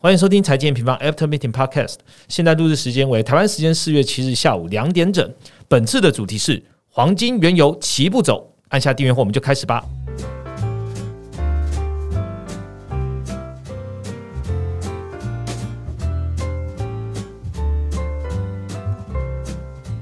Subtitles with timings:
[0.00, 1.96] 欢迎收听财经平方 After Meeting Podcast。
[2.28, 5.34] 现在录制时间为台湾时间四月七日下午两点整。
[5.66, 8.54] 本次的主题是黄金、原油齐步走。
[8.68, 9.84] 按下订阅后，我们就开始吧。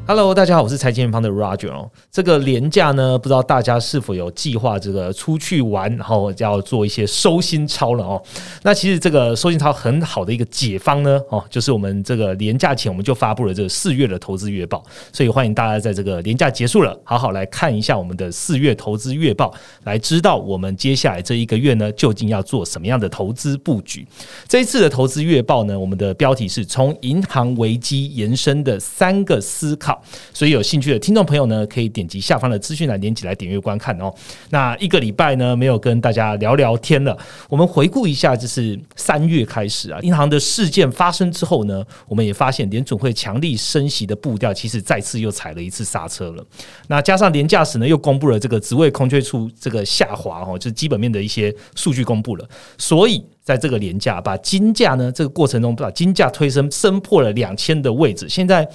[0.09, 1.91] Hello，大家好，我是财经方的 Roger 哦。
[2.13, 8.23] 这个年假呢，不知道大家是否有计划这个出去玩，然后要做一些收心操了哦。
[8.63, 14.81] 那其实这个收心操很好的一个解方呢，哦，就是我们这个年假前我们就发布了这个四月的投资月报，
[15.13, 19.53] 所以欢迎大家在这个年假结束了，好好来看一下我们的四月投资月报，
[19.83, 24.07] 来知道我们接下来这一个月呢，究竟要做什么样的投资布局。
[24.47, 29.96] 这一次的投资月报呢，我们的标题是从银行危机延伸的三个思考。
[30.33, 34.13] 所以有兴趣的听众朋友呢，可以点击下方的资讯栏连起来点阅观看哦。
[34.51, 37.17] 那一个礼拜呢，没有跟大家聊聊天了。
[37.49, 46.45] 我们回顾一下，就是三月开始啊，银行的事件发生之后呢，我们也发现联准会强力升息的步调，其实再次又踩了一次刹车了。
[46.89, 52.49] 那加上廉价时呢，又公布了这个职位空缺处这个下滑哦，就是基本面的一些数据公布了。
[52.79, 58.69] 所以在这个廉价把金价呢这个过程中，把金价推升升破了两千的位置，现在。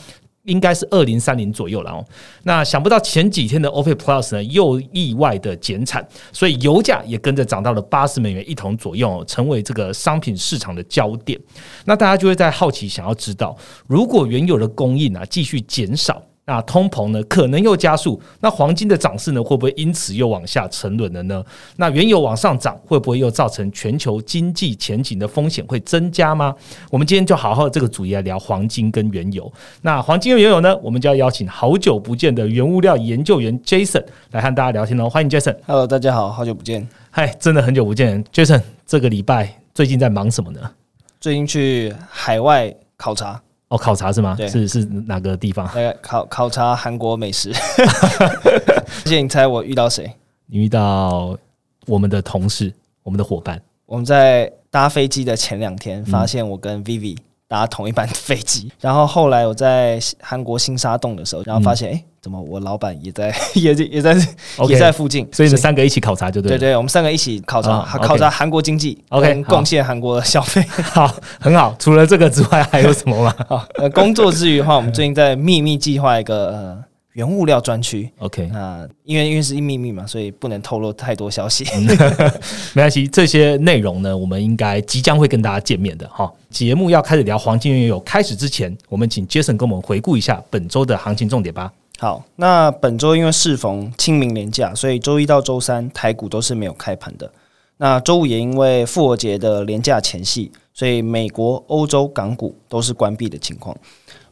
[0.44, 2.06] 应该是二零三零左右了哦。
[2.44, 11.40] 那想不到前几天的 OPEC Plus 呢又意外的减产，所以油价也跟着涨到了八十美元一桶左右，成为这个商品市场的焦点。
[11.86, 13.56] 那大家就会在好奇，想要知道，
[13.88, 16.22] 如果原有的供应啊继续减少。
[16.52, 18.22] 那通膨呢，可能又加速。
[18.42, 21.42] 那黄金的涨势呢，会不会因此又往下沉沦了呢？
[21.78, 26.54] 那原油往上涨，会不会又造成全球经济前景的风险会增加吗？
[26.90, 29.50] 我们今天就好好这个主题来聊黄金跟原油。
[29.82, 35.10] 那黄金跟原油呢，我们就要邀请好久不见的原物料研究员 Jason 来和大家聊天喽。
[35.10, 35.56] 欢迎 Jason。
[35.66, 36.86] Hello，大家好，好久不见。
[37.12, 38.62] 嗨，真的很久不见，Jason。
[38.86, 40.60] 这个礼拜最近在忙什么呢？
[41.22, 43.42] 最近去海外考察。
[43.72, 44.38] 哦，考察是吗？
[44.50, 45.70] 是是哪个地方？
[46.02, 47.52] 考考察韩国美食。
[49.04, 50.14] 而且你猜我遇到谁？
[50.46, 51.38] 你遇到
[51.88, 53.62] 我们的同事，我们的伙伴。
[53.86, 58.72] 我们在搭飞机的前两天，发现我跟 Vivi 搭同一班飞机。
[58.82, 62.04] 然后后来我在韩国新沙洞的时候，然后发现，哎。
[62.22, 62.40] 怎么？
[62.40, 64.16] 我老板也在，也 也在，
[64.68, 66.52] 也在附近，所以你们三个一起考察就对。
[66.52, 70.62] 对对，我们三个一起考察，考察韩国经济，OK，贡献韩国的消费。
[70.94, 71.76] 好，很好。
[71.80, 73.36] 除了这个之外，还有什么吗？
[73.50, 76.84] 好，工作之余的话，我们最近在秘密计划一个呃。
[77.14, 81.66] 原物料专区，OK，那因为因为是秘密嘛，所以不能透露太多消息。
[81.76, 86.32] 没关系，这些内容呢，我们应该即将会跟大家见面的哈。
[86.50, 91.70] 节目要开始聊黄金原油，开始之前，我们请 Jason 跟我们回顾一下本周的行情重点吧。
[92.02, 97.32] 好，那本周因为适逢清明年假，所以周一到周三台股都是没有开盘的。
[97.78, 103.78] 那周五也因为复活节的年假前夕，所以美国、欧洲港股都是关闭的情况。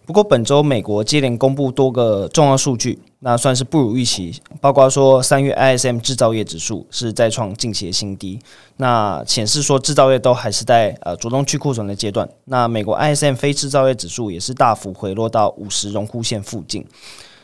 [0.03, 4.33] 不过本周美国接连公布多个重要数据，那算是不如预期。
[4.59, 8.39] 包括说三月 ISM 制造业指数是再创近期的新低，
[8.77, 12.27] 那显示说制造业都还是在呃主动去库存的阶段。
[12.45, 16.83] 那美国 ISM 非制造业指数也是大幅回落到五十荣枯线附近。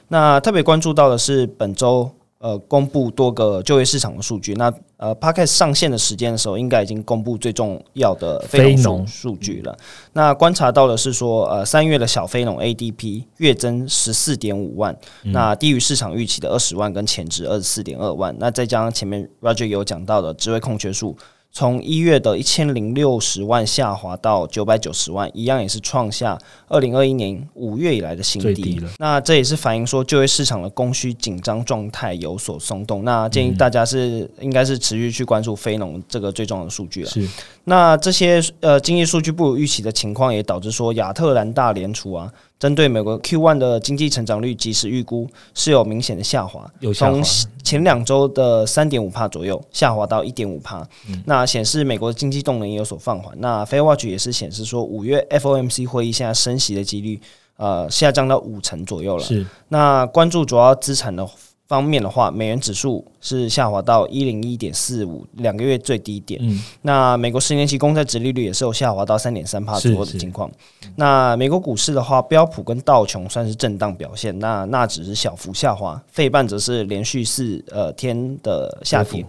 [0.07, 2.09] 那特别关注到的是本周。
[2.37, 4.53] 呃，公布多个就业市场的数据。
[4.53, 9.75] 那呃 p a c k e t 上线的时间的时候，应该已经公布最重要的非农数据了。
[10.13, 18.35] 那观察到的是说，呃，三月的小非农 ADP 月增十四点五万，那低于市场预期的二十万，跟前值二十四点二万。
[18.37, 21.17] 那再加上前面 Roger 有讲到的职位空缺数。
[21.55, 28.89] 从一月的一千零六十万下滑到九百九十万，一样也是创下二零二一年五月以来的新低了。
[28.99, 33.05] 那这也是反映说就业市场的供需紧张状态有所松动。
[33.05, 37.09] 那建议大家是应该是持续去关注非农这个最重要的数据了。
[37.09, 37.25] 是。
[37.65, 42.31] 那这些呃经济数据不如预期的情况，也导致说亚特兰大联储啊。
[42.57, 46.65] 针对美国 Q one 的经济成长率，及时预估是有明显的下滑，
[46.95, 47.21] 从
[47.63, 50.87] 前两周的三点五帕左右下滑到一点五帕。
[51.25, 53.35] 那显示美国的经济动能也有所放缓。
[53.39, 57.19] 那 f a i Watch 也是显示说，五月 FOMC 会议现在升息的几率
[57.57, 59.23] 呃下降到五成左右了。
[59.23, 61.27] 是那关注主要资产的。
[61.67, 66.39] 方面的话，美元指数是下滑到一零一点四五，两个月最低点。
[66.43, 70.49] 嗯，那美国十年期公债殖利率也是有下滑到三点三帕左右的情况。
[70.95, 79.25] 那美国股市的话，标普跟道琼算是震荡表现，那那只是小幅下滑，费半则是连续四呃天的下跌。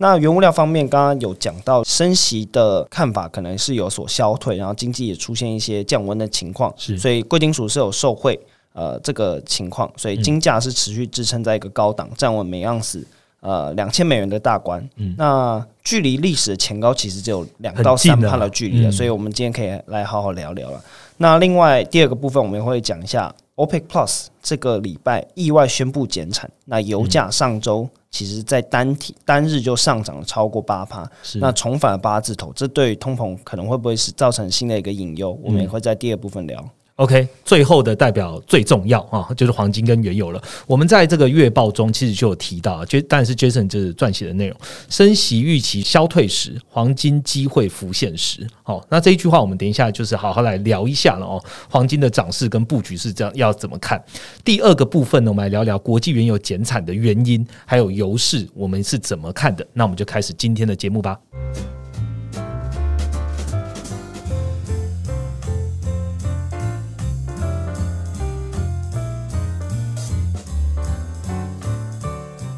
[0.00, 8.38] 那原物料方面，刚刚有讲到升息的看法可能是有所消退，然后经济也出现一些降温的情况，所以贵金属是有受惠。
[8.72, 13.04] 呃，这个情况，所以金价是持续支撑在一个高档，站稳每盎司
[13.40, 14.88] 呃两千美元的大关。
[14.96, 20.80] 嗯那距离历史的前高其实只有两到三帕近的距离了，嗯所以我们今天可以来好好聊聊了。
[21.16, 31.10] 那另外第二个部分，我们会讲一下 OPEC Plus 这个礼拜意外宣布减产，那油价上周其实在单体单日就上涨了超过八趴，
[31.40, 35.36] 那重返了八字头，这对于通膨可能会不会是造成新的一个隐忧？
[35.42, 36.64] 我们也嗯会在第二部分聊。
[36.98, 40.42] OK，最后的代表最重要啊，就是黄金跟原油了。
[40.66, 44.58] 我们在这个月报中其实就有提到，就但是 Jason 就是撰写的内容，
[44.90, 48.44] 升息预期消退时，黄金机会浮现时。
[48.64, 51.40] 好、那这一句话我们等一下就是好好来聊一下了哦。
[51.70, 54.02] 黄金的涨势跟布局是这样，要怎么看？
[54.44, 59.64] 第二个部分呢，我们来聊聊国际原油减产的原因，还有油市我们是怎么看的。
[59.72, 61.16] 那我们就开始今天的节目吧。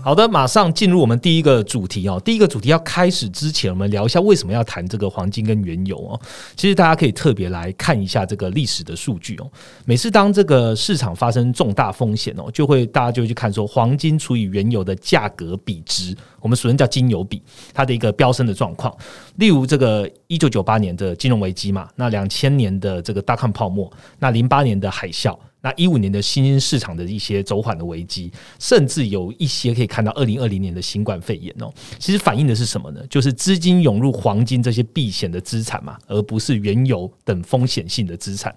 [0.02, 2.20] 好的，马上进入我们第一个主题哦。
[2.24, 6.18] 第一个主题要开始之前，我们聊一下为什么要谈这个黄金跟原油哦。
[6.56, 9.50] 其实大家可以特别来看一下这个历史的数据哦。
[9.84, 17.42] 每次当这个市场发生重大风险哦，就会大家就会去看说黄金除以原油的价格比值，我们俗称叫金油比，
[17.74, 18.96] 它的一个飙升的状况。
[19.36, 25.38] 例如这个一九九八年的金融危机嘛，那两千年的这个大康泡沫，那零八年的海啸。
[25.62, 33.00] 那一五年的新兴市场的一些走缓的危机，甚至有一些可以看到二零二零年的新冠肺炎哦，其实反映的是什么呢？
[33.08, 38.54] 就是资金涌入黄金这些避险的资产嘛，而不是原油等风险性的资产。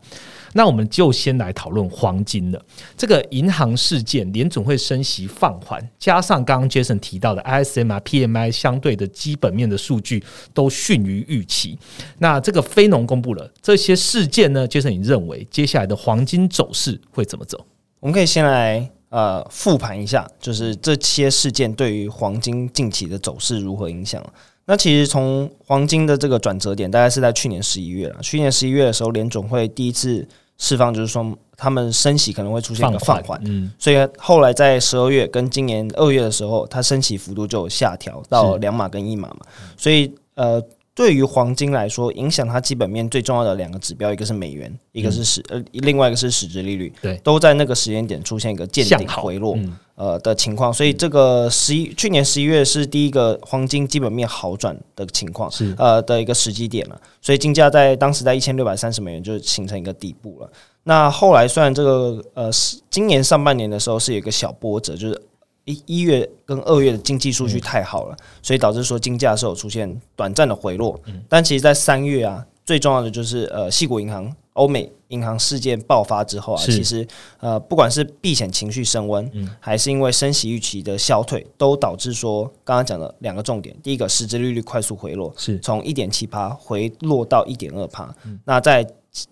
[0.53, 2.61] 那我们就先来讨论黄金了。
[2.95, 10.23] 这个银行事件，联总会升息放缓，加上刚刚 Jason 提到的 ISM 啊、PMI 相对的基本面的数据
[10.53, 11.77] 都逊于预期。
[12.19, 17.65] 那这个非农公布了这些事件呢，Jason 你认为接下来的黄金走势会怎么走？
[17.99, 24.23] 我们可以先来呃复盘一下，就是这些事件对于黄金近期的走势如何影响。
[24.65, 28.19] 那其实从黄金的这个转折点，大概是在去年十一月了。
[28.21, 30.25] 去年十一月的时候，联总会第一次
[30.57, 39.37] 释放，就是说他们升息可能会出现一个放缓，嗯，所以后来在十二月跟今年二月的时候，它升息幅度就有下调到两码跟一码嘛。
[39.77, 40.61] 所以呃，
[40.95, 49.55] 对于黄金来说，影响它基本面最重要的两个指标，一个是美元，一个是实呃，另外一个是实质利率，对都在那个时间点出现一个见顶回落。
[49.55, 60.49] 嗯呃的情况，所以这个十一去年十一月是第一个黄金基本面好转的情况，是呃的一个时机点了，所以金价在当时在一千六百三十美元就形成一个底部了。
[60.85, 65.21] 那后来虽然这个呃是今年上半年的时候是有一个小波折，就是
[65.65, 70.99] 一一月跟二月的经济数据太好了，所以导致说金价是有出现短暂的回落，
[71.29, 77.07] 但其实在三月啊，最重要的就是呃，系股银行、欧美银行事件爆发之后啊，其实
[77.39, 85.57] 呃，不管是避险情绪升温，还是因为升息预期的消退，都导致说刚刚讲的两个重点，第一个实质利率快速回落，是。
[85.59, 88.13] 从一点七八回落到一点二趴，
[88.43, 88.85] 那再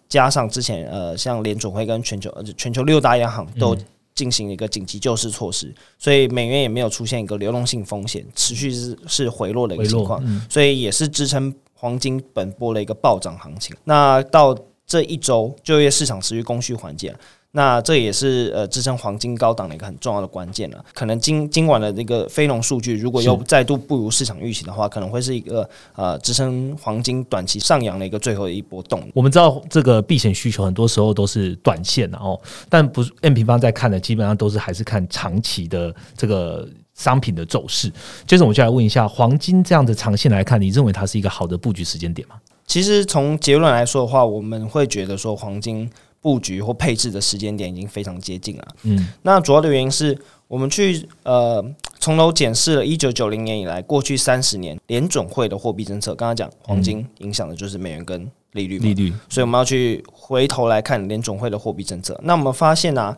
[0.07, 3.75] 加上之前呃，像联准会跟全球呃全球六大央行都
[4.13, 13.75] 进行一个紧急救市措施，所以美元也没有出现一个流动性风险，持续是是回落的一个情况，嗯所以也是支撑黄金本波的一个暴涨行情。
[13.83, 17.15] 那到这一周就业市场持续供需缓解，
[17.53, 20.85] 那这也是呃支撑黄金高档的一个很重要的关键了。
[20.93, 29.11] 可能今今晚的这个非农数据如果又再度不如市场预期的话，可能会是一个呃支撑黄金短期上扬的一个最后的一波动力。
[29.13, 37.91] 我们知道这个避险需求很多时候都是短线的哦，但不是 M 平方在看的，基本上都是还是看长期的这个商品的走势。
[38.25, 42.35] 接着我就来问一下，黄金这样的长线来看，你认为它是一个好的布局时间点吗？
[42.65, 45.89] 其实从结论来说的话，我们会觉得说黄金
[46.21, 48.67] 布局或配置的时间点已经非常接近了。
[48.83, 51.65] 嗯，那主要的原因是我们去呃
[51.99, 56.13] 从头检视了一九九零年以来过去三十年联准会的货币政策。
[56.13, 62.19] 刚刚讲黄金影响的就是美元跟利率嘛，利率所以我们要去回头来看联总会的货币政策。
[62.23, 63.17] 那我们发现啊，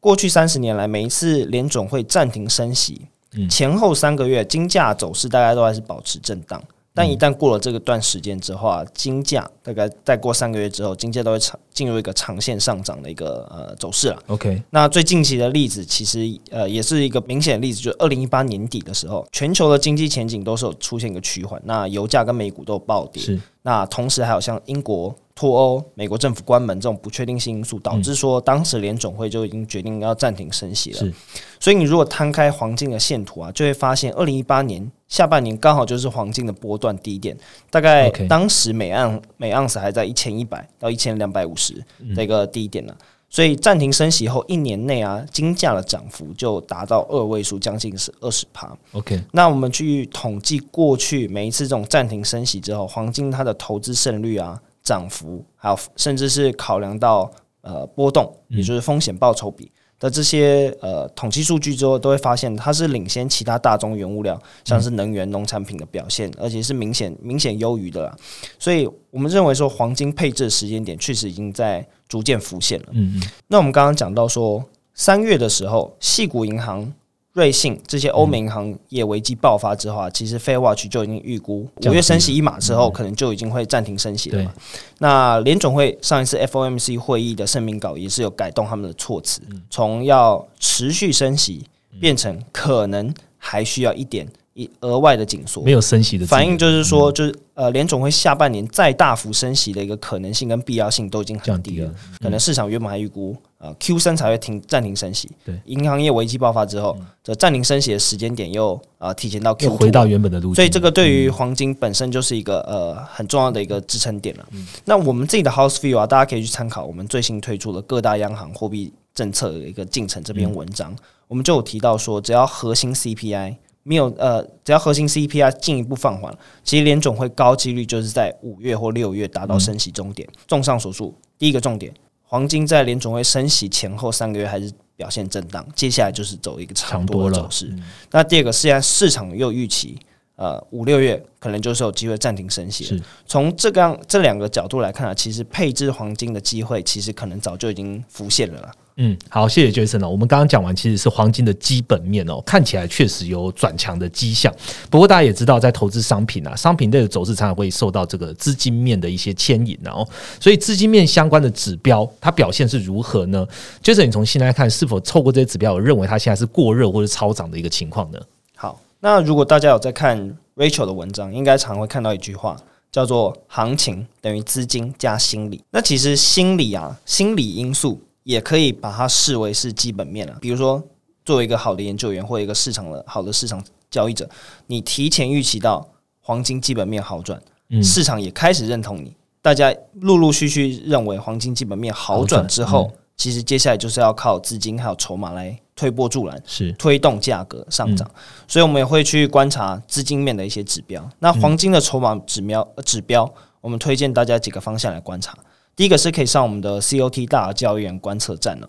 [0.00, 3.02] 过去三十年来，每一次联总会暂停升息，
[3.34, 6.62] 嗯前后三个月金价走势大概都还是保持震荡。
[6.96, 14.22] 但一旦过了这个段时间之后啊，金价大概再过三个月之后，金价都会长进入一个长线上涨的一个呃走势了。
[14.28, 16.20] OK，那最近期的例子，其实
[16.50, 30.98] 呃也是一个明显的例子，就是二零一八年底的时候，全球的经济前景都是有出现一个趋缓，那油价跟美股都有暴跌，是那同时还有像英国脱欧、美国政府关门这种不确定性因素，导致说当时联总会就已经决定要暂停升息了。
[30.98, 31.12] 是
[31.58, 37.36] 所以你如果摊开黄金的线图啊，就会发现二零一八年下半年刚好就是黄金的波段低点，
[37.70, 41.80] 大概当时每盎每盎司还在一千一百到一千两百五十
[42.16, 42.92] 这个低点呢。
[43.30, 48.76] 所以暂停升息后一年内啊，金价的涨幅就达到二位数，将近是二十趴。
[48.90, 57.30] OK，那我们去统计过去每一次这种暂停升息之后，黄金它的投资胜率啊、涨幅，还有甚至是考量到
[57.60, 59.70] 呃波动，也就是风险报酬比
[60.04, 68.14] 的这些呃统计数据之后，都会发现它是领先其他大宗原物料，像是能源、农产品的表现，而且是明显明显优于的啦。
[68.58, 72.88] 所以我们认为说，黄金配置的时间点确实已经在逐渐浮现了。
[72.90, 76.92] 嗯嗯，那我们刚刚讲到说，三月的时候，细谷银行、
[77.34, 84.52] 瑞信这些欧美银行业危机爆发之后啊，其实 Fed Watch 就已经预估五月升息一码之后，可能就已经会暂停升息了嘛。
[84.98, 91.64] 那联总会上一次 FOMC 会议的声明稿也是有改动他们的措辞，从要持续升息
[92.00, 95.64] 变成可能还需要一点一额外的紧缩。
[95.64, 95.72] 没。
[95.72, 114.46] 有升息的反应就是说，就是呃，联总会下半年再大幅升息的一个可能性跟必要性都已经很低了降低了。，可能市场原本还预估呃 Q 三才会停暂停升息，对，银行业危机爆发之后，这暂停升息的时间点又呃提前到 Q 又回到原本的路径，所以这个对于黄金本身就是一个呃很重要的一个支撑点了。
[114.84, 120.94] 那我们自己的 House View 啊，大家可以去参考我们最新推出的各大央行货币政策的一个进程这篇文章，
[121.26, 130.28] 我们就有提到说，只要核心 CPI 没有呃，只要核心 CPI 进一步放缓，其实联总会高几率就是在五月或六月达到升息终点。
[130.48, 131.92] 综上所述，第一个重点，
[132.26, 137.72] 黄金在联总会升息前后三个月还是表现震荡，接下来就是走一个长长多的走势。
[138.10, 139.98] 那第二个，现在市场又预期，
[140.36, 148.72] 呃，五六月可能就是有机会暂停升息从这个样这两个角度来看啊，其实配置黄金的机会，其实可能早就已经浮现了啦。
[148.96, 150.08] 嗯，好，谢谢 Jason。
[150.08, 154.54] 我们刚刚讲完其实是黄金的基本面哦，看起来确实有转强的迹象。
[154.88, 160.06] 不过大家也知道，在投资商品啊，商品类的走势常常会受到这个资金面的一些牵引哦。
[160.38, 163.44] 所以资金面相关的指标，它表现是如何呢
[163.82, 168.18] ？Jason，你从现在看是否透过这些指标，我认为它现在是过热或者超涨的一个情况呢？
[168.54, 172.56] 好，那如果大家有在看 Rachel 的文章，应该常会看到一句话，
[172.92, 175.64] 叫做“行情等于资金加心理”。
[175.72, 180.36] 那其实心理啊，心理因素也可以把它视为是基本面了。
[180.40, 180.82] 比如说，
[181.24, 184.28] 作为一个好的研究员或一个市场的好的市场交易者，
[184.66, 185.86] 你提前预期到
[186.20, 187.40] 黄金基本面好转，
[187.70, 196.42] 嗯市场也开始认同你，大家陆陆续续认为黄金基本面好转之后，其实接下来就是要靠资金还有筹码来推波助澜。
[196.46, 198.10] 是推动价格上涨，
[198.48, 201.08] 所以我们也会去观察资金面的一些指标。
[201.18, 205.36] 那黄金的筹码指标呃指标，我们推荐大家几个方向来观察。
[205.76, 208.68] 第一个是可以上我们的 COT 大额交易员观测站了。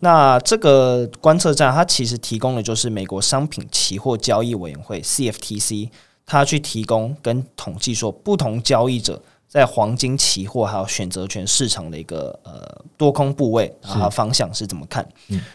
[0.00, 5.90] 那这个观测站它其实提供的就是美国商品期货交易委员会 CFTC，
[6.24, 15.06] 它去提供跟统计说不同交易者在黄金期货还有选择权市场的一个呃多空部位还有方向是怎么看。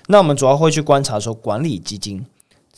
[0.08, 2.26] 那我们主要会去观察说管理基金。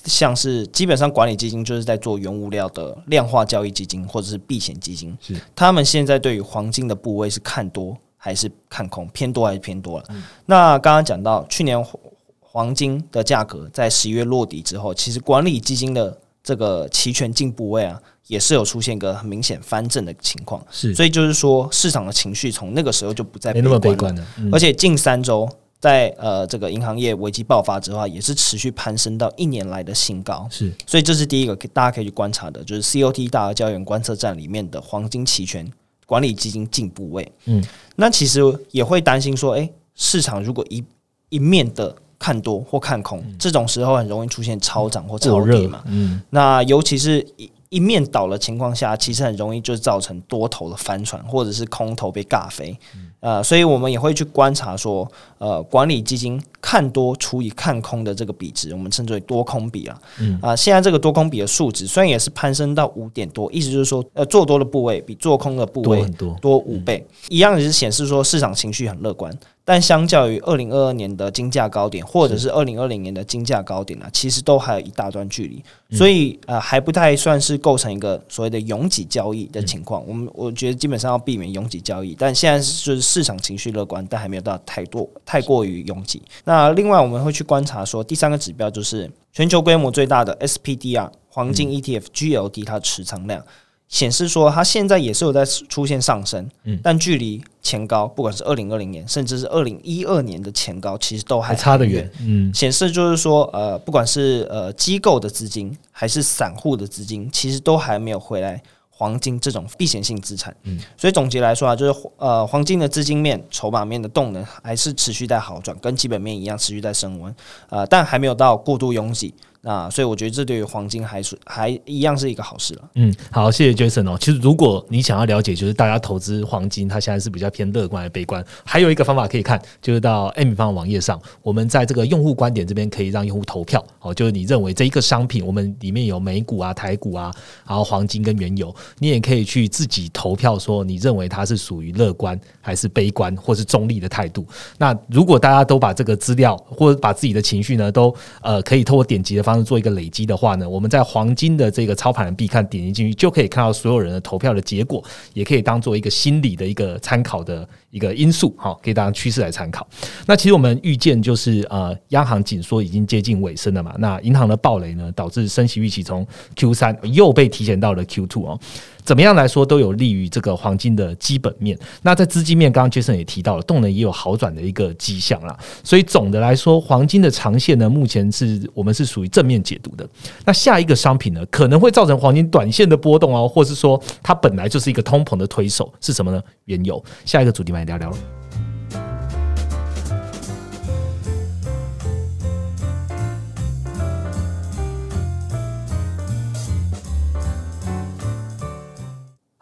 [0.05, 10.05] 像是基本上管理基金就是在做原物料的量化交易基金或者是避险基金，是他们现在对于黄金的部位是看多还是看空，偏多还是偏多了？
[10.45, 11.99] 那刚刚讲到去年黄
[12.39, 24.25] 黄金的价格在十一月落底之后，其实管理基金的这个期权净部位啊，也是有出现一个很明显翻正的情况，是，所以就是说市场的情绪从那个时候就不再没那么悲观了。
[24.53, 25.49] 而且近三周
[25.81, 30.47] 在呃这个银行业危机爆发之后啊，也是持续攀升到一年来的新高。
[30.49, 30.71] 是。
[30.87, 35.69] 所以这是第一个大家可以去观察的，就是 COT 大额交易员观测站里面的黄金期权
[36.05, 37.31] 管理基金进部位。
[37.45, 37.63] 嗯，
[37.95, 38.41] 那其实
[38.71, 40.83] 也会担心说，诶，市场如果一
[41.29, 45.81] 一面的看多或看空，这种时候很容易出现超涨或超跌嘛。
[45.87, 52.77] 嗯，那尤其是一一面倒的情况下，其实很容易就造成多头的翻船，或者是空头被尬飞。
[53.19, 55.09] 呃，所以我们也会去观察说，
[55.43, 60.01] 呃，管理基金看多除以看空的这个比值，我们称之为多空比啊。
[60.21, 66.05] 嗯啊、现在这个多空比的数值虽然也是攀升到五点多，意思就是说，呃，做多的部位比做空的部位
[66.39, 69.37] 多五倍，一样也是显示说市场情绪很乐观。
[69.65, 75.63] 但相较于二零二二年的金价高点，或者是二零二零年的金价高点啊，其实都还有一大段距离，
[75.97, 80.05] 所以呃还不太算是构成一个所谓的拥挤交易的情况。
[80.05, 86.21] 我们我觉得基本上要避免拥挤交易，但现在就是市场情绪乐观，但还没有到太多太过于拥挤。
[86.45, 93.43] 那另外我们会去观察说，第三个指标就是全球规模最大的 SPDR 黄金 ETF GLD 它的持仓量。
[93.89, 102.09] 显示说，它现在也是有在出现上升，嗯但距离前高，不管是二零二零年，甚至是二零一二年的前高，其实都还还差得很远。
[102.21, 108.59] 嗯，显示就是说，呃，不管是呃机构的资金还是散户的资金，其实都还没有回来
[108.95, 110.55] 黄金这种避险性资产。
[110.63, 117.35] 嗯，所以总结来说啊，就是呃，黄金的资金面、筹码面的动能还是持续在好转，跟基本面一样持续在升温。
[117.69, 119.33] 呃，但还没有到过度拥挤。
[119.65, 122.81] 那所以我觉得这对于黄金还是还一样是一个好事了。
[122.95, 124.17] 嗯，好，谢谢 Jason 哦。
[124.19, 128.43] 其实如果你想要了解，就是大家投资黄金，它现在是比较偏乐观还是悲观？
[128.65, 134.13] 还有一个方法可以看，就是到 M 方的网页上，我们在这个用户观点这边可以让用户投票哦。
[134.13, 137.33] 就是你认为这一个商品，我们里面有美股啊、台股啊，
[137.65, 144.45] 然后黄金跟原油，你也可以去自己投票，说你认为它是属于乐观还是悲观，或是中立的态度。
[144.77, 149.52] 那如果大家都把这个资料或者把自己的情绪呢，都呃可以透过点击的方。
[149.61, 159.85] 做一个累积的话呢，我们在黄金的这个操盘人必看点击进去，就可以看到所有人的投票的结果，也可以当做一个心理的一个参考的一个因素，好，可以当趋势来参考。
[160.25, 168.59] 那其实我们预见就是呃，央行紧缩已经接近尾声了嘛，那银行的暴雷呢，导致升息预期从 Q 三又被提前到了 Q two 哦。
[169.03, 171.77] 怎么样来说都有利于这个黄金的基本面。
[172.01, 175.57] 那在资金面，刚刚杰森也提到了，动能也有好转的一个迹象啦。
[175.83, 180.07] 所以总的来说，黄金的长线呢，目前是我们是属于正面解读的。
[180.45, 186.41] 那下一个商品呢，可能会造成黄金短线的波动哦，或是说它本来就是一个通膨的推手，是什么呢？
[186.65, 187.03] 原油。
[187.25, 188.42] 下一个主题，我们聊聊。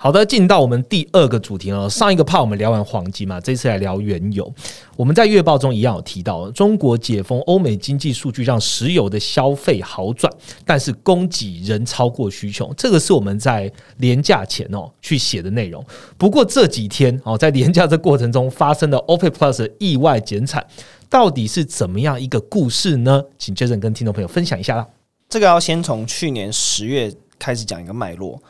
[0.04, 1.88] 好的，进到我们第二个主题了。
[1.88, 4.52] 上一个怕我们聊完黄金嘛，这次来聊原油。
[4.98, 10.34] 我们在月报中一样有提到，中国解封，欧美经济数据让石油的消费好转，
[10.66, 12.74] 但是供给仍超过需求。
[12.76, 15.86] 这个是我们在廉价前哦去写的内容。
[16.18, 20.66] 不过这几天哦，在廉价这过程中发生的 OPEC Plus 意外减产，
[21.12, 23.24] 到底是怎么样一个故事呢？
[23.38, 24.88] 请 Jason 跟听众朋友分享一下啦。
[25.30, 28.42] 这个要先从去年十月开始讲一个脉络。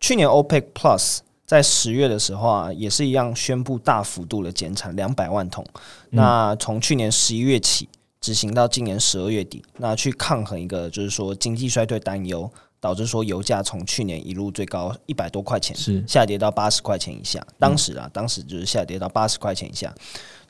[0.00, 5.64] 去年 OPEC Plus 在十月的时候啊，也是一样宣布大幅度的减产两百万桶。
[6.10, 7.88] 那从去年十一月起
[8.20, 17.44] 执行到今年十二月底，那去抗衡一个就是说经济衰退担忧，导致说油价从去年一路最高一百多块钱，是下跌到八十块钱以下。
[17.58, 19.94] 当时啊，当时就是下跌到八十块钱以下。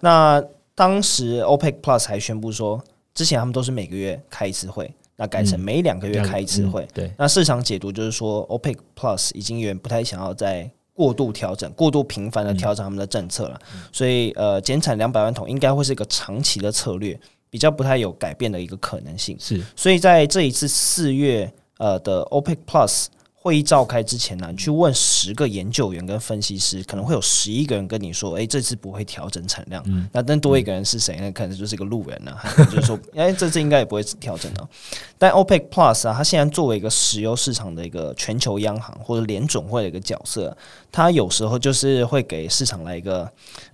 [0.00, 0.42] 那
[0.74, 2.82] 当时 OPEC Plus 还宣布说，
[3.14, 4.92] 之前他们都是每个月开一次会。
[5.20, 7.12] 那改成每两个月开一次会，对。
[7.18, 13.60] 那市场解读就是说，OPEC Plus 已经有点不太想要再过度调整、过度频繁的调整他们的政策了，
[13.92, 19.36] 所以呃，减产两百万桶应该会是一个长期的策略，比较不太有改变的一个可能性。
[19.38, 23.06] 是，所以在这一次四月呃的 OPEC Plus。
[23.42, 31.32] 会议召开之前呢，你去问十个研究员跟分析师，可能会有十一个人跟你说：“哎，这次不会调整产量。”嗯那但多一个人是谁呢？
[31.32, 32.36] 可能就是一个路人呢，
[32.70, 34.68] 就是说：“哎，这次应该也不会调整了。”
[35.16, 40.54] 但 OPEC Plus 啊，它现在作为一个石油市场的一个全球央行或者联总会的一个角色，
[40.92, 43.22] 它有时候就是会给市场来一个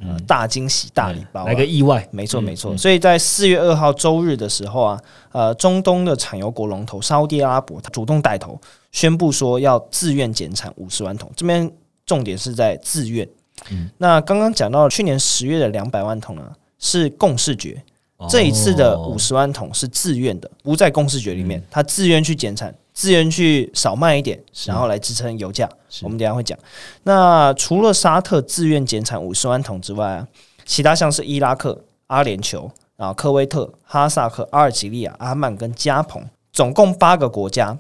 [0.00, 2.06] 呃大惊喜、大礼包，来个意外。
[2.12, 2.76] 没错，没错。
[2.76, 5.00] 所以在四月二号周日的时候啊，
[5.32, 8.56] 呃，中东的产油国龙头沙特阿拉伯，它主动带头。
[8.96, 11.70] 宣布说要自愿减产五十万桶，这边
[12.06, 13.28] 重点是在自愿。
[13.70, 17.84] 嗯，那刚刚讲到去年十月的两百万桶呢，是共视觉，
[18.30, 25.68] 这一次的五十万桶是自愿的，不在共视觉里面，他自愿去减产，自愿去少卖一点，然后来支撑油价。
[26.00, 26.58] 我们等下会讲。
[27.02, 30.26] 那除了沙特自愿减产五十万桶之外啊，
[30.64, 37.78] 其他像是伊拉克、阿联酋、然后科威特、哈萨克、阿尔及利亚、阿曼跟加蓬，总共八个国家。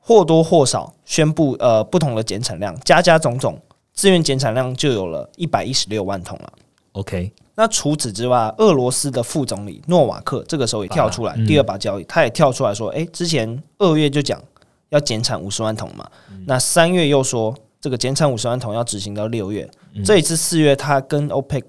[0.00, 3.56] 或多或少宣布呃不同的减产量，加加总总，
[3.92, 6.52] 自愿减产量就有了一百一十六万桶了。
[6.92, 14.42] OK，那除此之外，俄罗斯的副总理诺瓦克这个时候也跳出来，第二把交易，他也跳出来说，诶，之前二月就讲
[14.88, 16.10] 要减产五十万桶嘛，
[16.46, 19.70] 那三月又说这个减产五十万桶要执行到六月，
[20.04, 21.62] 这一次四月他跟 OPEC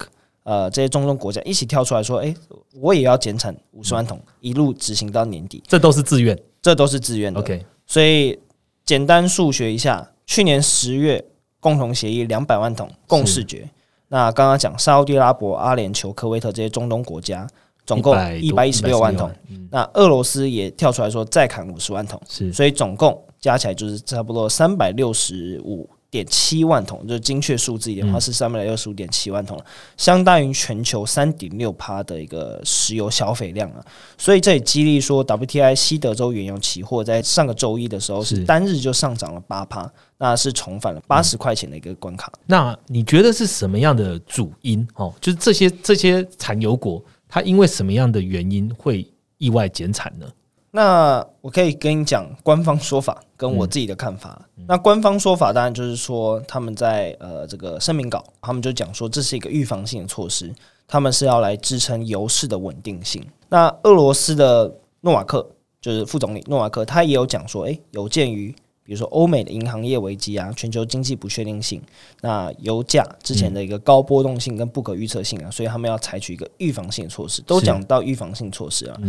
[0.43, 2.33] 呃这些中东国家一起跳出来说，诶，
[2.79, 7.39] 我也要减产五十万桶，一路执行到年底，这都是自愿，这都是自愿的。
[7.39, 7.63] OK。
[7.85, 8.39] 所以
[8.85, 11.23] 简单数学一下，去年十月
[11.59, 13.69] 共同协议两百万桶共视觉。
[14.07, 17.47] 那刚刚讲沙特阿拉伯、阿联酋、科威特这些中东国家，
[17.85, 19.31] 总共一百一十六万桶。
[19.69, 25.89] 那俄罗斯也跳出来说再砍五十万桶，所以总共加起来就是差不多三百六十五。
[26.11, 29.57] 点七万桶，就是精确数字一点的话是三百六十五点七万桶，
[29.95, 33.83] 相当于全球三点六趴的一个石油消费量啊。
[34.17, 42.29] 所以这也激励说，WTI 西德州原油期货在上个周一的时候是单日就上涨了八趴，那是重返了八十块钱的一个关卡。
[42.45, 44.85] 那你觉得是什么样的主因？
[44.95, 50.25] 哦，就是这些这些产油国，它因为什么样的原因会意外减产呢？
[50.73, 53.23] 那我可以跟你讲官方说法。
[53.41, 54.39] 跟我自己的看法。
[54.67, 60.53] 那官方说法当然就是说，他们在呃这个声明稿，他们就讲说这是一个预防性的措施，
[60.87, 63.25] 他们是要来支撑油市的稳定性。
[63.49, 65.49] 那俄罗斯的诺瓦克
[65.81, 68.55] 就是副总理诺瓦克，他也有讲说，诶，有鉴于。
[68.83, 71.81] 比如说欧美的银行业危机啊，全球经济不确定性，
[72.21, 78.99] 那油价之前的一个高波动性跟不可预测性啊，所以他们要采取一个预防性措施，都讲到预防性措施啊。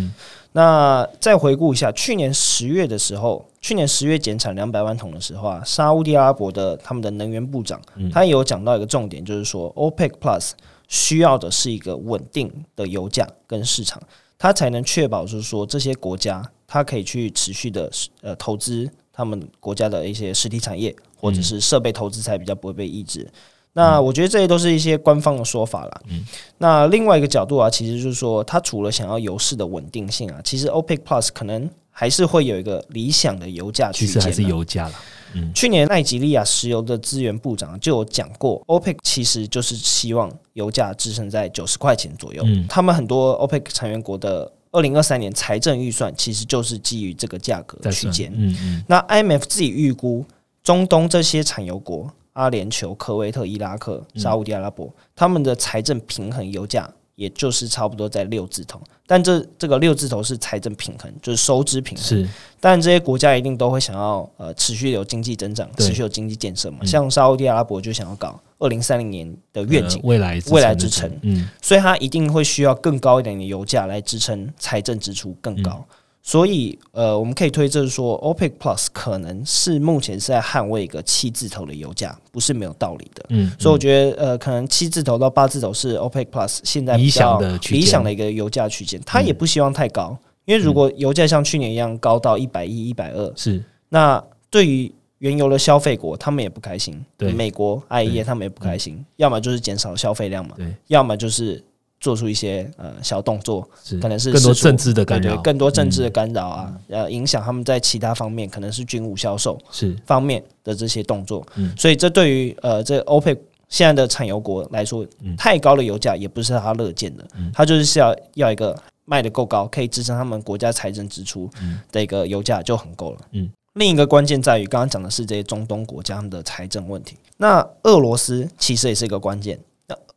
[0.53, 7.81] 那再回顾一下，去年十月的时候，去年十月减产两百万桶的时候啊，沙地阿拉伯的他们的能源部长，
[8.13, 10.51] 他也有讲到一个重点，就是说 OPEC Plus
[10.89, 14.01] 需要的是一个稳定的油价跟市场，
[14.39, 18.89] 它才能确保就是说这些国家它可以去持续的呃投资。
[19.23, 23.31] 他们国家的一些实体产业或者是设备投资才比较不会被抑制。
[23.73, 26.03] 那我觉得这些都是一些官方的说法啦。
[26.09, 26.27] 嗯。
[26.59, 34.15] 那另外一个角度啊，其实就是说，它除了想要油市的稳定性啊，其实 OPEC Plus 可能还是会有一个理想的油价区间。
[34.15, 34.95] 其实还是油价了。
[35.35, 42.43] 嗯，去年奈及利亚石油的资源部长就有讲过，OPEC 其实就是希望油价支撑在九十块钱左右。
[42.45, 44.51] 嗯，他们很多 OPEC 成员国的。
[44.73, 48.33] 二零二三年财政预算其实就是基于这个价格区间。
[48.35, 48.85] 嗯嗯。
[48.89, 50.25] 那 IMF 自己预估，
[50.65, 56.91] 中东这些产油国，阿联酋、科威特、伊拉克、沙地阿拉伯，他们的财政平衡油价。
[57.15, 62.05] 也就是差不多在六字头，但这这个六字头是财政平衡，就是收支平衡。
[62.05, 66.85] 是，但这些国家一定都会想要呃持续有经济增长，持续有经济建设嘛。
[66.85, 75.85] 像沙地阿拉伯就想要搞二零三零年的愿景，未来未来之城，嗯，所以它一定会需要更高一点的油价来支撑财政支出更高。
[76.25, 83.27] 所以，呃，我们可以推测说，OPEC Plus 可能是目前是在捍卫一个七字头的油价，不是没有道理的。
[83.31, 89.01] 嗯，所以我觉得，呃，可能七字头到八字头是 OPEC Plus 现在理想的理想的一个油价区间。
[89.05, 97.05] 它也不希望太高，因为如果油价像去年一样高到一百一、一百二，是那对于原油的消费国，他们也不开心。
[97.17, 101.61] 对，美国、爱业他们也不开心，要么就是减少消费量嘛，对，要么就是。
[102.03, 103.67] 做出一些呃小动作，
[104.01, 109.97] 可能是更多政治的干扰，更多政治的干扰啊，呃，影响他们在其他方面，可能是军武销售是。
[110.05, 111.47] 方面的这些动作。
[111.55, 113.33] 嗯，所以这对于呃这欧佩
[113.69, 115.07] 现在的产油国来说，
[115.39, 117.53] 太高的油价也不是他乐见的，嗯。
[117.55, 121.49] 他就是要要一个卖的够高，可以支撑他们国家财政支出
[121.93, 123.19] 的一个油价就很够了。
[123.31, 129.57] 嗯，另一个关键在于刚刚讲的是这些中东国家的财政问题，那俄罗斯其实也是一个关键。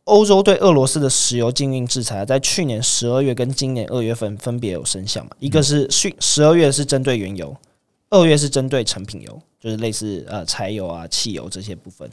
[0.06, 5.30] 欧洲对俄罗斯的石油禁运制裁，在去年十二月跟今年二月份分别有生效嘛？
[5.40, 7.54] 一个是十十二月是针对原油，
[8.10, 12.08] 二月是针对成品油，就是类似呃柴油啊、汽油这些部分。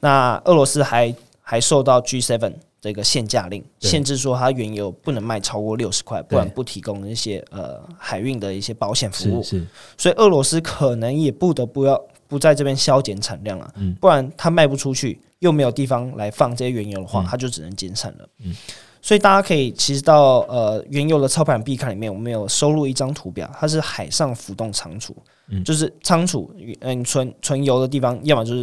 [0.00, 9.40] 那俄罗斯还还受到 G seven 这个限价令，限制说它原油不能卖超过六十块，不然不提供一些呃海运的一些保险服务。
[9.40, 9.64] 是，
[9.96, 15.20] 所以俄罗斯可能也不得不要不在这边削减产量了，不然它卖不出去。
[15.40, 18.26] 又没有地方来放这些原油的话，它就只能减产了。
[18.42, 18.54] 嗯，
[19.02, 25.14] 所以大家可以其实到呃原油的操盘必看里面，我们有收录一张图表，它是海上浮动仓储，
[25.62, 28.62] 就是仓储嗯存存油的地方，要么就是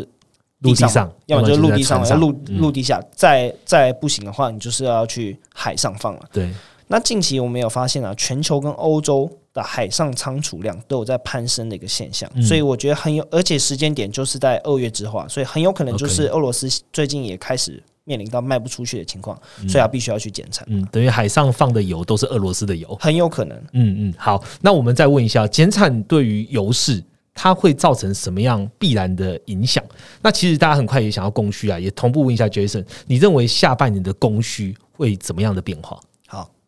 [0.62, 6.21] 陆地上，要么就是陆地上，陆陆地下，再再不行的话，你就是要去海上放了。
[6.34, 6.52] 对，
[6.88, 9.30] 那近期我们有发现啊，全球跟欧洲。
[9.54, 20.66] 的海上仓储量都有在攀升的一个现象，所以我觉得很有，而且时间点就是在二月之后，所以很有可能就是俄罗斯最近也开始面临到卖不出去的情况，所以要必须要去减产。
[20.70, 23.56] 嗯，等于海上放的油都是俄罗斯的油，很有可能。
[23.74, 27.04] 嗯嗯，好，那我们再问一下，减产对于油市
[27.36, 29.84] 它会造成什么样必然的影响？
[30.22, 36.00] 那其实大家很快也想要供需啊，也同步问一下 Jason，你认为下半年的供需会怎么样的变化？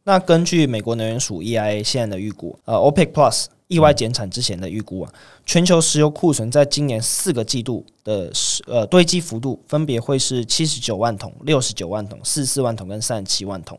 [0.07, 5.11] 那根据美国能源署 EIA 现在的预估，呃，OPEC Plus 意外减产之前的预估啊，
[5.47, 8.31] 全球石油库存在今年四个季度的
[8.67, 13.75] 呃堆积幅度分别会是七十九万桶、六十九万桶、四十四万桶跟三十七万桶。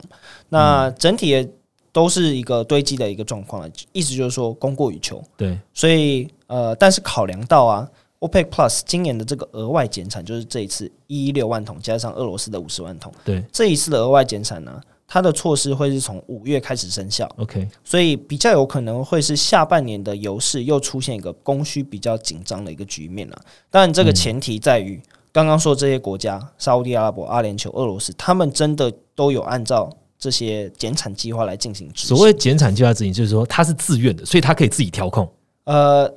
[0.49, 1.49] 那整体也
[1.93, 5.23] 都是一个堆积的一个状况了，意思就是说供过于求。
[5.37, 14.81] 对，所以呃，但是考量到啊，OPEC Plus 今年的这个额外减产，就是这一次一一六万桶加上俄罗斯的五十万桶，对，这一次的额外减产呢？
[15.09, 23.41] 它的措施会是从五月开始生效，OK，所以比较有可能会是下半年的油市又出现一个供需比较紧张的一个局面了。
[23.71, 29.89] 当然，这个前提在于刚刚说这些国家，沙地阿拉伯、阿联酋、俄罗斯，他们真的都有按照
[30.19, 32.17] 这些减产计划来进行执行。
[32.17, 35.25] 所谓减产计划执行，就是说它是自愿的，所以它可以自己调控。
[35.63, 36.13] 呃，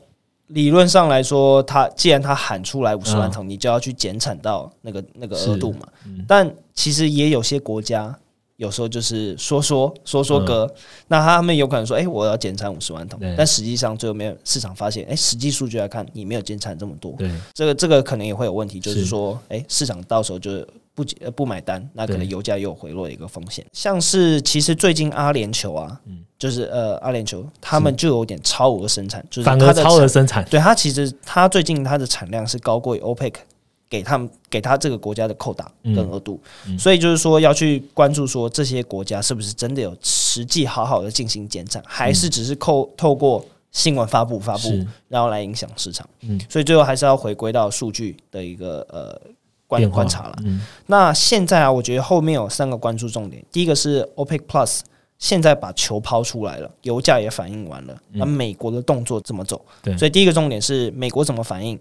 [0.48, 5.86] 理论上来说，他既然他喊出来五十万桶，你就要去减产到那个那个额度嘛。
[6.26, 8.18] 但其实也有些国家。
[8.60, 10.70] 有时候就是说说说说歌，
[11.08, 19.06] 那他们有可能说，哎、我要减产五十万桶，但实际上最后没有市场发现，哎、实际数据来看，你没有减产这么多，对，这个这个可能也会有问题，就是是。
[19.06, 21.02] 说，哎、市场到时候就是不
[21.34, 23.64] 不买单，那可能油价又有回落的一个风险。
[23.72, 26.18] 像是其实最近阿联酋啊，嗯。
[26.38, 33.34] 就是呃阿联酋他们就有点超额生产，就是反而超额生产，对它其实它最近它的产量是高过于 OPEC
[33.90, 44.68] 给他们给他这个国家的扣打跟额度，嗯所以就是说要去关注说这些国家是不是真的有实际好好的进行减产，还是只是扣透过新闻发布发布，
[45.08, 46.08] 然后来影响市场。
[46.20, 49.20] 嗯所以最后还是要回归到数据的一个呃
[49.66, 50.36] 观观察了。
[50.44, 54.80] 嗯，那现在啊，我觉得后面有三个关注重点，第一个是 OPEC Plus。
[55.18, 59.62] 现在把球抛出来了，油价也反应完了，那美国的动作怎么走？
[59.82, 61.78] 对所以第一个重点是美国怎么反应，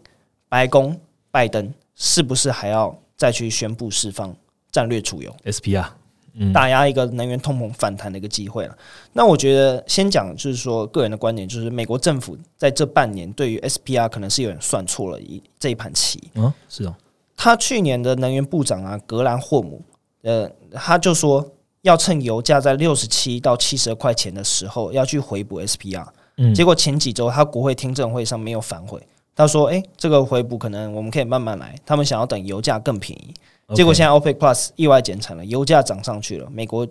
[0.50, 0.94] 白宫
[1.32, 4.34] 拜登是不是还要再去宣布释放
[4.72, 5.86] 战略储油，SPR，
[6.34, 8.78] 嗯，打压一个能源通膨反弹的一个机会了？
[9.12, 16.32] 那我觉得先讲就是说个人的观点，就是美国政府在这半年对于 SPR 可能是有点算错了一这一盘棋。
[16.36, 16.96] 嗯，是哦，
[17.36, 19.82] 他去年的能源部长啊，格兰霍姆，
[20.22, 21.46] 呃，他就说
[21.82, 26.08] 要趁油价在六十七到七十二块钱的时候，要去回补 SPR。
[26.38, 29.06] 嗯结果前几周他国会听证会上没有反悔，
[29.40, 33.34] 他说：“诶，这个回补可能我们可以慢慢来，他们想要等油价更便宜。”
[33.74, 36.86] 结果现在 OPEC Plus 意外减产了，油价涨上去了，美国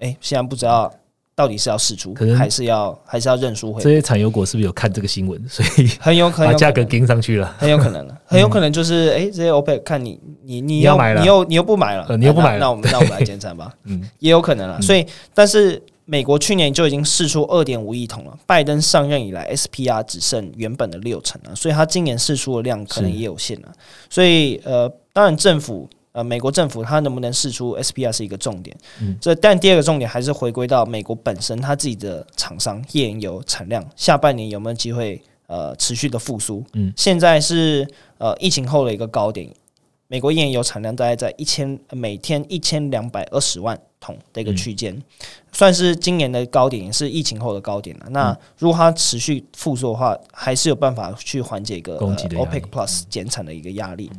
[0.00, 0.92] 诶，现在不知道
[1.36, 7.54] 到底是要释出可能还是要还是要认输回这些产油国是不是有看这个新闻，所以 很有可把价格能有可能跟上去了？
[7.56, 14.82] 很有可能了，很有可能就是哎、诶这些 OPEC 看你你你你要买了你又你又不买了，呃你又不买那我们那我们来减产吧， 嗯也有可能了。
[14.82, 23.70] 所以，但是美国去年就已经试出二点五亿桶了，拜登上任以来，SPR 只剩原本的六成了，所以他今年试出的量可能也有限了。
[24.08, 25.88] 所以呃，当然政府。
[26.12, 36.64] 呃，美国政府它能不能试出 SPR 是一个重点，嗯这但第二个重点还是回归到美国本身它自己的厂商页岩油产量，下半年有没有机会呃持续的复苏？
[36.72, 39.48] 嗯，现在是呃疫情后的一个高点，
[40.10, 44.98] 美国页岩油产量大概在一千每天一千两百二十万桶的一个区间，
[45.52, 48.06] 算是今年的高点，也是疫情后的高点了。
[48.08, 54.10] 那如果它持续复苏的话，还是有办法去缓解一个、OPEC Plus 减产的一个压力。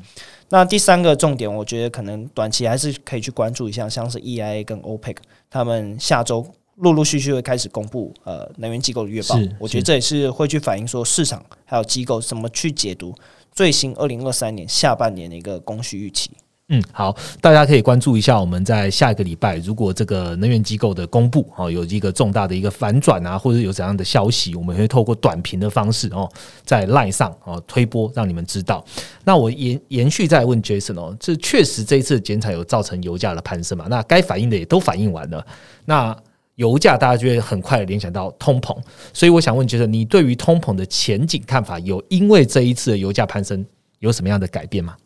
[0.49, 5.15] 那第三个重点，我觉得可能短期还是可以去关注一下，像是 EIA 跟 OPEC，
[5.49, 9.35] 他们下周陆陆续续会开始公布呃能源机构的月报。
[9.57, 13.13] 我觉得这也是会去反映说市场还有机构怎么去解读
[13.59, 16.31] 最新二零二三年下半年的一个供需预期。
[16.69, 26.31] 嗯，好，大家可以关注一下，我们在下一个礼拜，如果这个能源机构的公布哦，有一个重大的一个反转啊，或者有怎样的消息，我们会透过短评的方式哦，
[26.63, 28.81] 在 line 上哦推播，让你们知道。
[29.25, 33.87] 那我延延续再问 Jason 哦，这确实这一次减产有造成油价的攀升嘛？
[33.89, 35.45] 那该反映的也都反映完了，
[35.83, 36.15] 那
[36.59, 38.77] 油价大家就会很快联想到通膨，
[39.13, 43.65] 所以我想问 Jason，你对于通膨的前景看法有因为这一次的油价攀升
[43.99, 44.97] 有什么样的改变吗？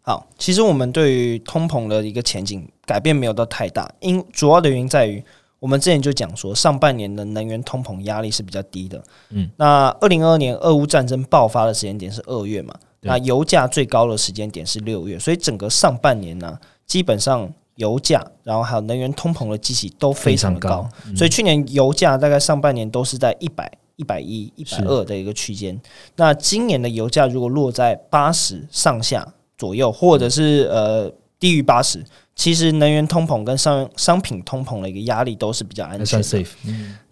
[0.00, 5.22] 好，其实我们对于通膨的一个前景改变没有到太大，因主要的原因在于，
[5.58, 9.04] 我们之前就讲说，上半年的能源通膨压力是比较低的。
[9.28, 12.74] 嗯，那二零二二年俄乌战争爆发的时间点是二月嘛？
[13.02, 21.16] 那油价最高的时间点是六月，所以整个上半年呢、基本上油价，然后还有能源通膨的基期都非常的高，高嗯。
[21.16, 25.80] 所以去年油价大概上半年都是在一百、一百一、一百二的一个区间。
[26.16, 36.44] 那今年的油价如果落在八十上下左右，或者是呃低于八十，其实能源通膨跟商商品通膨的一个压力都是比较安全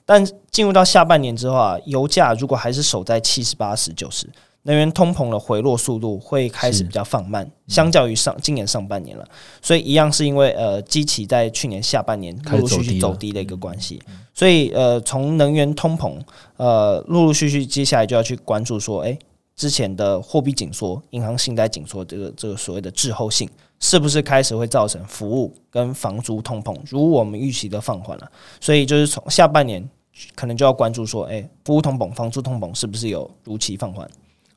[0.07, 4.29] 但进入到下半年之后啊，油价如果还是守在七十八十九十，
[4.65, 9.27] 能源通膨的回落速度会开始比较放慢，相较于上今年上半年了。
[9.63, 14.01] 所以一样是因为呃，基期在去年下半年开陆陆续续走低的一个关系。
[14.33, 16.19] 所以呃，从能源通膨
[16.57, 19.19] 呃陆陆续续，接下来就要去关注说，诶，
[19.55, 23.49] 之前的货币紧缩、银行信贷紧缩这个这个所谓的滞后性，
[23.81, 28.33] 是不是开始会造成服务跟房租通膨如我们预期的放缓了？
[28.61, 29.87] 所以就是从下半年
[30.35, 34.09] 可能就要关注说，哎、服务通膨、房租通膨是不是有如期放缓？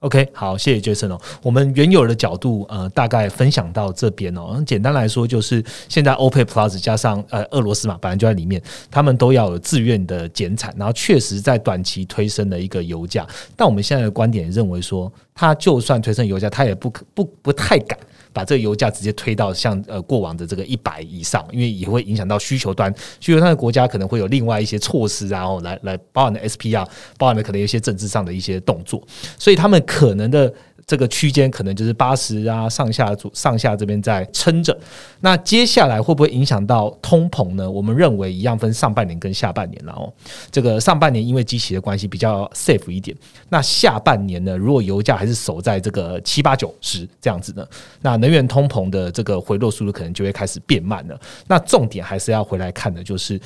[0.01, 1.19] OK，好，谢谢 Jason 哦。
[1.41, 4.63] 我们原有的角度，呃，大概分享到这边哦。
[4.63, 13.25] 简单来说，就是现在 OPEC Plus 加上呃俄罗斯嘛，本来就在里面，他们都要有自愿的减产，然后确实在短期推升了一个油价。
[13.55, 17.97] 但我们现在的观点认为说，它就算推升油价，它也不可不不太敢。
[18.33, 26.87] 把这个油价直接推到像呃过往的这个一百以上，因为也会影响到需求端，需求端的国家可能会有另外一些措施，然后来来包含的 SP 啊
[27.17, 29.05] 包含的可能有一些政治上的一些动作，
[29.37, 30.53] 所以他们可能的
[30.87, 34.75] 这个区间可能就是八十啊上下组上下这边在撑着。
[35.19, 37.69] 那接下来会不会影响到通膨呢？
[37.69, 40.11] 我们认为一样分上半年跟下半年了哦。
[40.49, 43.15] 这个上半年因为机器的关系比较 safe 一点，
[43.49, 47.67] 那下半年呢，如果油价还是守在这个七八九十这样子呢，
[48.01, 51.19] 那能源通膨的这个回落速度可能就会开始变慢了。
[51.47, 53.37] 那重点还是要回来看的，就是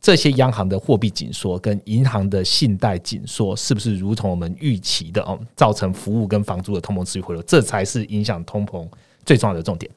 [0.00, 8.86] 这些央行的货币紧缩跟银行的信贷紧缩是不是如同我们预期的哦，造成服务跟房租的通膨持续回落，这才是影响通膨
[9.24, 9.90] 最重要的重点。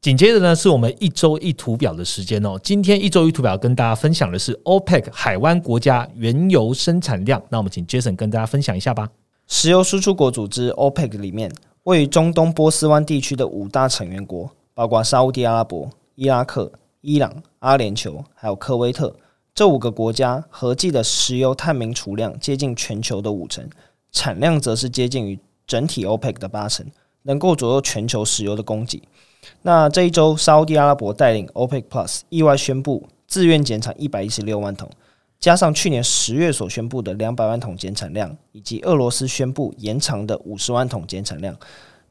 [0.00, 2.58] 紧接着呢，是我们一周一图表的时间哦。
[2.60, 7.40] 今天一周一图表跟大家分享的是 OPEC 海湾国家原油生产量。
[7.50, 9.08] 那我们请 Jason 跟大家分享一下吧。
[9.46, 11.52] 石油输出国组织 OPEC 里面，
[11.84, 19.14] 位于中东波斯湾地区的五大成员国，包括沙地阿拉伯、伊拉克、伊朗、阿联酋，还有科威特。
[19.54, 23.68] 这五个国家合计的石油探明储量接近全球的五成，
[24.10, 26.86] 产量则是接近于整体 OPEC 的八成，
[27.24, 29.02] 能够左右全球石油的供给。
[29.60, 34.88] 那这一周，沙特阿拉伯带领 OPEC Plus 意外宣布自愿减产一百一十六万桶，
[35.38, 41.54] 加上去年十月所宣布的两百万桶减产量，以及俄罗斯宣布延长的五十万桶减产量，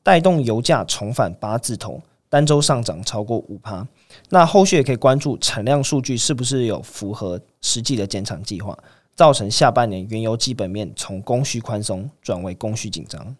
[0.04, 2.00] 带动油价重返八字头，
[2.30, 3.88] 单周上涨超过五趴。
[4.30, 8.78] 那后续也可以关注产量数据是不是有符合实际的减产计划，
[9.16, 13.36] 造成下半年原油基本面从供需宽松转为供需紧张。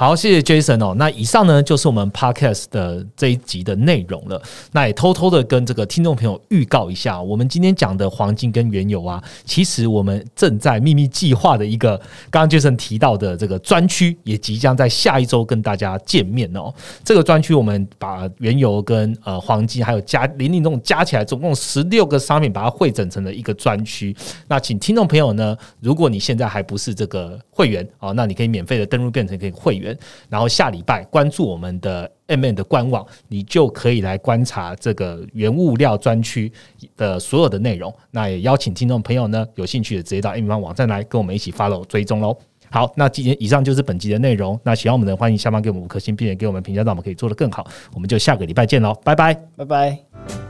[0.00, 0.94] 好，谢谢 Jason 哦。
[0.96, 4.40] 那以上呢就是我们 Podcast 的这一集的内容了。
[4.70, 11.98] 那也偷偷的跟这个听众朋友预告一下，我们今天讲的黄金跟原油啊，其实我们正在秘密计划的一个，
[12.30, 16.72] 刚刚 Jason 提到的这个专区，也即将在下一周跟大家见面哦。
[17.02, 24.14] 这个专区我们把原油跟呃黄金还有加零零种加起来，总共十六个商品，把它汇整成了一个专区。
[24.46, 29.87] 那请听众朋友呢，如果你现在还不是这个会员哦，那你可以免费的登录变成可以会员。
[30.28, 36.52] 然后下礼拜关注我们的 M N 的官网，你就可以来观察这个原物料专区
[36.96, 37.94] 的所有的内容。
[38.10, 42.36] 那也邀请听众朋友呢，有兴趣的直接到 M N 网站来跟我们一起 follow 追踪喽。
[42.70, 44.60] 好，那今天以上就是本集的内容。
[44.62, 47.66] 那喜欢我们的，欢迎下方给我们五颗星，并且给我们评价，让我们可以做得更好。
[47.94, 50.47] 我们就下个礼拜见喽，拜拜，拜拜。